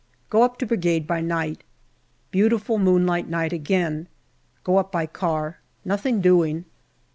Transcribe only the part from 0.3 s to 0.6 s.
Go up